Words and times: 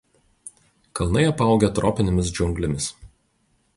Kalnai 0.99 1.25
apaugę 1.33 1.71
tropinėmis 1.81 2.33
džiunglėmis. 2.39 2.89